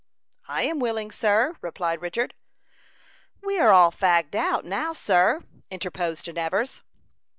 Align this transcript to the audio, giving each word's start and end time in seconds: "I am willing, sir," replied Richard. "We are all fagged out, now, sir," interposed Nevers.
"I 0.47 0.63
am 0.63 0.79
willing, 0.79 1.11
sir," 1.11 1.55
replied 1.61 2.01
Richard. 2.01 2.33
"We 3.39 3.59
are 3.59 3.69
all 3.69 3.91
fagged 3.91 4.33
out, 4.33 4.65
now, 4.65 4.93
sir," 4.93 5.43
interposed 5.69 6.27
Nevers. 6.33 6.81